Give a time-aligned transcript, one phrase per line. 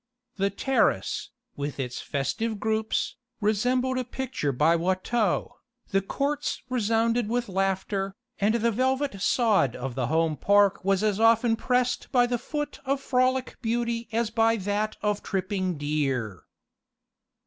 [0.37, 5.57] The terrace, with its festive groups, resembled a picture by Watteau,
[5.89, 11.19] the courts resounded with laughter, and the velvet sod of the home park was as
[11.19, 16.45] often pressed by the foot of frolic beauty as by that of the tripping deer.